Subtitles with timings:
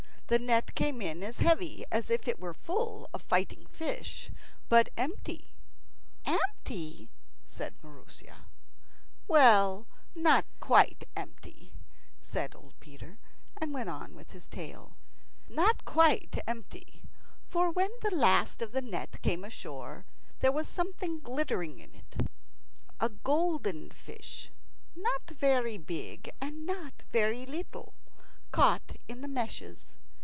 [0.27, 4.29] The net came in as heavy as if it were full of fighting fish,
[4.69, 5.51] but empty.
[6.23, 7.09] "Empty?"
[7.45, 8.45] said Maroosia.
[9.27, 11.73] "Well, not quite empty,"
[12.21, 13.19] said old Peter,
[13.59, 14.95] and went on with his tale.
[15.49, 17.03] Not quite empty,
[17.43, 20.05] for when the last of the net came ashore
[20.39, 22.25] there was something glittering in it
[23.01, 24.49] a golden fish,
[24.95, 27.93] not very big and not very little,
[28.53, 29.97] caught in the meshes.